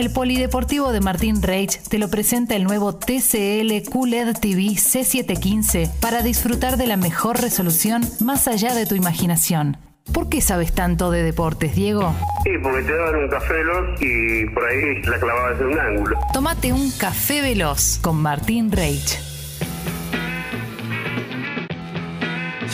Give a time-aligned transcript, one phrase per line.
[0.00, 6.22] El Polideportivo de Martín Reich te lo presenta el nuevo TCL QLED TV C715 para
[6.22, 9.76] disfrutar de la mejor resolución más allá de tu imaginación.
[10.10, 12.14] ¿Por qué sabes tanto de deportes, Diego?
[12.44, 16.18] Sí, porque te daban un café veloz y por ahí la clavabas en un ángulo.
[16.32, 19.18] Tómate un café veloz con Martín Reich.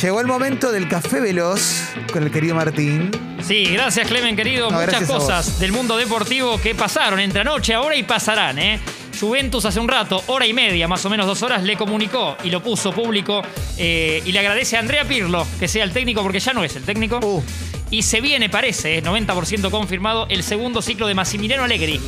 [0.00, 3.10] Llegó el momento del café veloz con el querido Martín.
[3.46, 4.70] Sí, gracias Clemen, querido.
[4.70, 8.80] No, Muchas cosas del mundo deportivo que pasaron entre anoche, ahora y pasarán, ¿eh?
[9.18, 12.50] Juventus hace un rato, hora y media, más o menos dos horas, le comunicó y
[12.50, 13.42] lo puso público
[13.78, 16.76] eh, y le agradece a Andrea Pirlo que sea el técnico, porque ya no es
[16.76, 17.20] el técnico.
[17.22, 17.42] Uh.
[17.90, 22.00] Y se viene, parece, eh, 90% confirmado, el segundo ciclo de Massimiliano Allegri.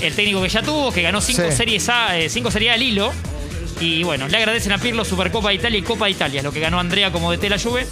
[0.00, 1.56] El técnico que ya tuvo, que ganó cinco Sí.
[1.56, 3.12] series A, eh, cinco series al hilo.
[3.80, 6.60] Y bueno, le agradecen a Pirlo Supercopa de Italia y Copa de Italia, lo que
[6.60, 7.86] ganó Andrea como de la Juve.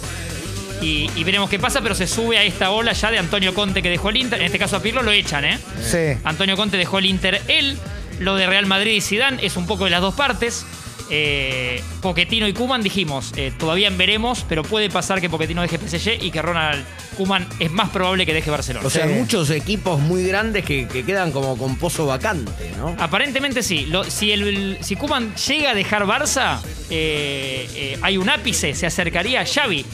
[0.81, 3.81] Y, y veremos qué pasa, pero se sube a esta ola ya de Antonio Conte
[3.81, 4.39] que dejó el Inter.
[4.39, 5.59] En este caso a Pirlo lo echan, ¿eh?
[5.83, 6.19] Sí.
[6.23, 7.77] Antonio Conte dejó el Inter él.
[8.19, 10.65] Lo de Real Madrid y Zidane es un poco de las dos partes.
[11.13, 15.77] Eh, Pochettino y Kuman dijimos, eh, todavía en veremos, pero puede pasar que Pochettino deje
[15.77, 16.85] PSG y que Ronald
[17.17, 18.87] Kuman es más probable que deje Barcelona.
[18.87, 19.13] O sea, Sí.
[19.13, 22.95] muchos equipos muy grandes que, que quedan como con pozo vacante, ¿no?
[22.97, 23.87] Aparentemente sí.
[23.87, 28.85] Lo- si, el, si Kuman llega a dejar Barça, eh, eh, hay un ápice, se
[28.85, 29.85] acercaría a Xavi.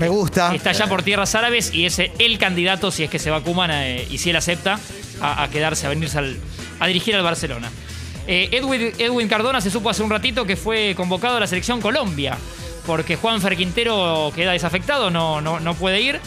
[0.00, 0.54] Me gusta.
[0.54, 3.70] Está ya por tierras árabes y es el candidato, si es que se va Kuman
[3.72, 4.80] eh, y si él acepta,
[5.20, 6.38] a, a quedarse, a venirse al-
[6.80, 7.70] a dirigir al Barcelona.
[8.26, 11.80] Eh, Edwin, Edwin Cardona se supo hace un ratito que fue convocado a la selección
[11.80, 12.36] Colombia,
[12.86, 16.20] porque Juan Quintero queda desafectado, no, no, no puede ir.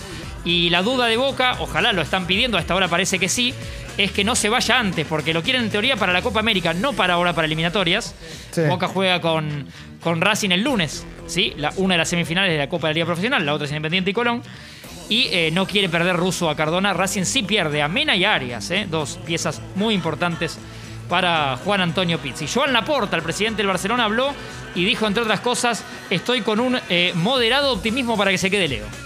[0.46, 3.54] Y la duda de Boca, ojalá lo están pidiendo, hasta ahora parece que sí,
[3.98, 6.74] es que no se vaya antes, porque lo quieren en teoría para la Copa América,
[6.74, 8.14] no para ahora para eliminatorias.
[8.52, 8.62] Sí.
[8.68, 9.66] Boca juega con,
[10.02, 11.54] con Racing el lunes, ¿sí?
[11.58, 13.72] La, una de las semifinales de la Copa de la Liga Profesional, la otra es
[13.72, 14.42] Independiente y Colón.
[15.10, 16.94] Y eh, no quiere perder ruso a Cardona.
[16.94, 18.88] Racing sí pierde a Mena y Arias, ¿eh?
[18.90, 20.58] dos piezas muy importantes
[21.10, 22.48] para Juan Antonio Pizzi.
[22.48, 24.34] Joan Laporta, el presidente del Barcelona, habló
[24.76, 28.68] y dijo, entre otras cosas, estoy con un eh, moderado optimismo para que se quede
[28.68, 29.03] Leo.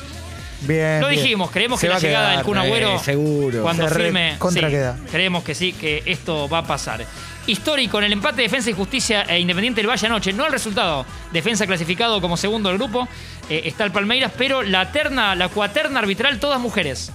[0.62, 1.02] Bien.
[1.02, 1.22] Lo bien.
[1.22, 2.36] dijimos, creemos Se que va la a llegada quedar.
[2.38, 3.62] del Kun Agüero, eh, seguro.
[3.62, 4.98] cuando Se re- firme, contra sí, queda.
[5.12, 7.06] creemos que sí, que esto va a pasar.
[7.46, 10.52] Histórico en el empate de Defensa y Justicia e Independiente del Valle anoche, no el
[10.52, 11.06] resultado.
[11.32, 13.08] Defensa clasificado como segundo del grupo,
[13.50, 17.12] eh, está el Palmeiras, pero la terna, la cuaterna arbitral, todas mujeres.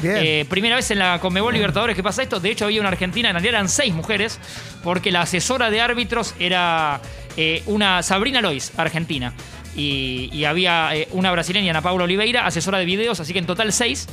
[0.00, 0.16] Bien.
[0.18, 2.38] Eh, primera vez en la Conmebol Libertadores que pasa esto.
[2.40, 4.38] De hecho, había una argentina, en realidad eran seis mujeres,
[4.82, 7.00] porque la asesora de árbitros era
[7.36, 9.32] eh, una Sabrina Lois, argentina.
[9.76, 13.46] Y, y había eh, una brasileña, Ana Paula Oliveira, asesora de videos, así que en
[13.46, 14.08] total seis.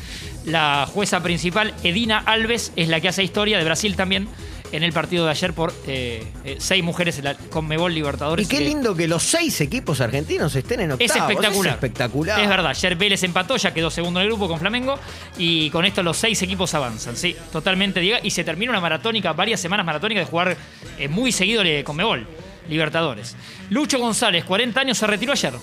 [0.46, 4.28] La jueza principal, Edina Alves, es la que hace historia de Brasil también
[4.74, 8.46] en el partido de ayer por eh, eh, seis mujeres en la Conmebol Libertadores.
[8.46, 11.12] Y qué lindo que los seis equipos argentinos estén en octavos.
[11.12, 11.68] es espectacular.
[11.68, 12.40] Es espectacular.
[12.42, 12.72] Es verdad.
[12.72, 14.98] Ayer Vélez empató, ya quedó segundo en el grupo con Flamengo.
[15.38, 17.16] Y con esto los seis equipos avanzan.
[17.16, 18.00] Sí, totalmente.
[18.00, 18.18] Diego.
[18.24, 20.58] Y se termina una maratónica, varias semanas maratónicas de jugar
[20.98, 22.26] eh, muy seguido le- con Mebol,
[22.70, 23.36] Libertadores.
[23.70, 25.54] Lucho González, 40 años, se retiró ayer.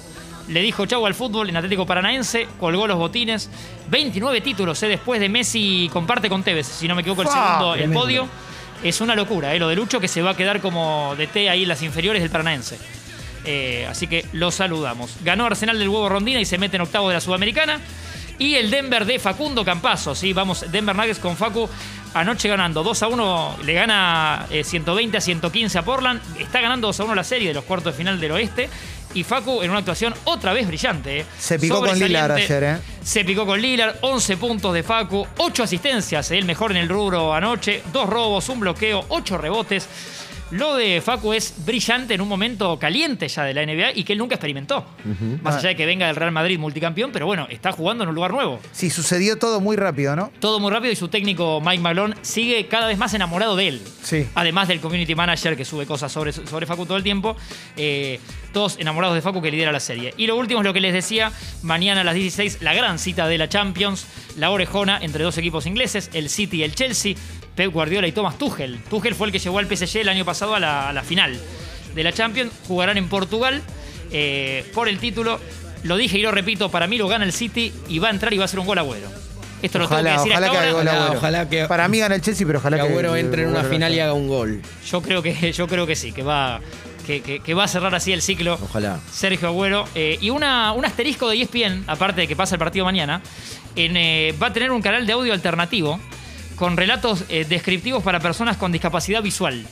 [0.48, 3.48] Le dijo chau al fútbol en Atlético Paranaense, colgó los botines.
[3.88, 7.74] 29 títulos, eh, después de Messi comparte con Tevez, si no me equivoco, el segundo,
[7.74, 8.00] el tremendo.
[8.00, 8.28] podio.
[8.82, 11.50] Es una locura, eh, lo de Lucho que se va a quedar como de té
[11.50, 12.78] ahí en las inferiores del Paranaense.
[13.44, 15.16] Eh, así que lo saludamos.
[15.22, 17.78] Ganó Arsenal del Huevo Rondina y se mete en octavo de la Sudamericana.
[18.38, 20.32] Y el Denver de Facundo Campazo, ¿sí?
[20.32, 21.68] Vamos, Denver Nuggets con Facu
[22.14, 26.20] anoche ganando 2 a 1, le gana eh, 120 a 115 a Portland.
[26.38, 28.68] Está ganando 2 a 1 la serie de los cuartos de final del oeste.
[29.12, 31.20] Y Facu en una actuación otra vez brillante.
[31.20, 31.26] ¿eh?
[31.36, 32.54] Se picó con Lillard Sobresaliente.
[32.54, 33.02] ayer, ¿eh?
[33.02, 36.38] Se picó con Lillard, 11 puntos de Facu, 8 asistencias, ¿eh?
[36.38, 39.88] el mejor en el rubro anoche, 2 robos, un bloqueo, 8 rebotes.
[40.50, 44.12] Lo de Facu es brillante en un momento caliente ya de la NBA y que
[44.14, 44.84] él nunca experimentó.
[45.42, 48.14] Más allá de que venga del Real Madrid multicampeón, pero bueno, está jugando en un
[48.14, 48.58] lugar nuevo.
[48.72, 50.32] Sí, sucedió todo muy rápido, ¿no?
[50.40, 53.82] Todo muy rápido y su técnico Mike Malone sigue cada vez más enamorado de él.
[54.02, 54.26] Sí.
[54.34, 57.36] Además del community manager que sube cosas sobre, sobre Facu todo el tiempo.
[57.76, 58.18] eh,
[58.52, 60.12] todos enamorados de Facu que lidera la serie.
[60.16, 61.30] Y lo último es lo que les decía.
[61.62, 64.06] Mañana a las 16, la gran cita de la Champions.
[64.36, 67.14] La orejona entre dos equipos ingleses, el City y el Chelsea.
[67.54, 68.78] Pep Guardiola y Thomas Tuchel.
[68.88, 71.38] Tuchel fue el que llevó al PSG el año pasado a la, a la final
[71.94, 72.52] de la Champions.
[72.66, 73.62] Jugarán en Portugal
[74.12, 75.40] eh, por el título.
[75.82, 78.32] Lo dije y lo repito, para mí lo gana el City y va a entrar
[78.32, 79.08] y va a hacer un gol agüero.
[79.62, 80.72] Esto lo Ojalá, tengo que decir ojalá hasta que haga ahora.
[80.72, 81.18] gol Ojalá, Agüero.
[81.18, 82.88] ojalá que- Para mí gana el Chelsea, pero ojalá que que.
[82.88, 84.62] Agüero entre en una final y haga un gol.
[84.90, 86.60] Yo creo que, yo creo que sí, que va,
[87.06, 88.58] que, que- que va a cerrar así el ciclo.
[88.62, 89.00] Ojalá.
[89.12, 89.86] Sergio Agüero.
[89.94, 93.20] Eh, y una, un asterisco de ESPN, aparte de que pasa el partido mañana,
[93.76, 96.00] en, eh, va a tener un canal de audio alternativo
[96.60, 99.66] con relatos eh, descriptivos para personas con discapacidad visual.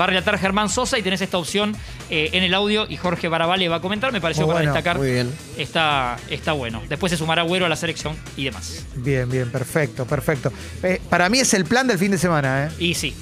[0.00, 1.74] Va a relatar Germán Sosa y tenés esta opción
[2.10, 4.12] eh, en el audio y Jorge Barabale va a comentar.
[4.12, 4.98] Me pareció Muy para bueno, destacar.
[4.98, 5.34] muy bien.
[5.58, 6.80] Está, está bueno.
[6.88, 8.86] Después se sumará Güero a la selección y demás.
[8.94, 10.52] Bien, bien, perfecto, perfecto.
[10.84, 12.70] Eh, para mí es el plan del fin de semana, ¿eh?
[12.78, 13.16] Y sí.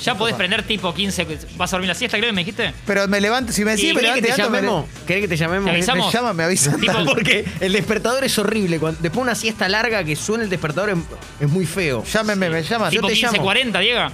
[0.00, 1.26] Ya podés prender tipo 15.
[1.56, 2.72] ¿Vas a dormir la siesta, creo que me dijiste?
[2.86, 4.84] Pero me levanto, si me decís, ¿Y me ¿Querés que levanto te llamemos?
[5.06, 5.70] ¿Querés que te llamemos?
[5.70, 6.80] Te me, llaman, me avisan.
[6.80, 8.78] Tipo- Porque el despertador es horrible.
[8.78, 10.96] Cuando, después de una siesta larga que suena el despertador es,
[11.40, 12.04] es muy feo.
[12.04, 12.90] Llámenme, me llaman.
[12.90, 13.44] Tipo te 15, llamo.
[13.44, 14.08] 40, Diego.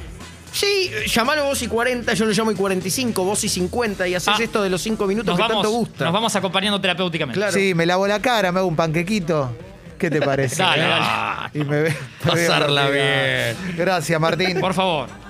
[0.53, 4.29] Sí, llamalo vos y 40, yo lo llamo y 45, vos y 50 y haces
[4.29, 6.05] Ah, esto de los 5 minutos Nos que vamos, tanto gusta.
[6.05, 7.39] nos vamos acompañando terapéuticamente.
[7.39, 7.53] Claro.
[7.53, 9.51] Sí, me lavo la cara, me hago un panquequito.
[9.99, 10.63] ¿Qué te parece?
[10.63, 10.87] Dale, eh?
[10.89, 11.51] dale.
[11.55, 13.57] Y me Pasarla bloqueado.
[13.77, 14.61] Gracias, Martín.
[14.61, 15.24] Por favor.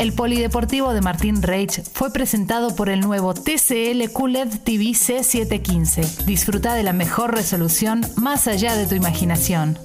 [0.00, 6.24] El Polideportivo de Martín Reich fue presentado por el nuevo TCL QLED TV C715.
[6.24, 9.76] Disfruta de la mejor resolución más allá de tu imaginación.